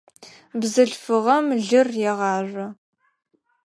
Бзылъфыгъэм 0.59 1.45
лыр 1.67 1.87
егъажъо. 2.09 2.67